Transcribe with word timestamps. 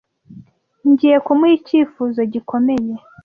Ngiye 0.89 1.17
kumuha 1.25 1.55
icyifuzo 1.59 2.19
gikomeye. 2.33 2.93